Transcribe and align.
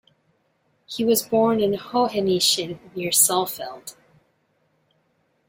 He 0.87 1.05
was 1.05 1.21
born 1.21 1.59
in 1.59 1.73
Hoheneiche 1.75 2.79
near 2.95 3.11
Saalfeld. 3.11 3.95